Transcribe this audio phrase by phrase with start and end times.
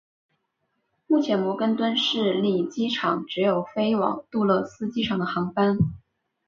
[1.05, 5.77] 目前摩根敦市立机场只有飞往杜勒斯机场的航班。